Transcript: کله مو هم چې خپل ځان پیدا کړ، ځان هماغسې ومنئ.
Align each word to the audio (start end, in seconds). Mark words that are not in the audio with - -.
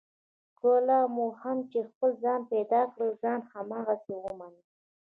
کله 0.61 0.97
مو 1.15 1.25
هم 1.41 1.57
چې 1.71 1.79
خپل 1.89 2.11
ځان 2.23 2.41
پیدا 2.51 2.81
کړ، 2.93 3.07
ځان 3.23 3.39
هماغسې 3.51 4.15
ومنئ. 4.23 4.63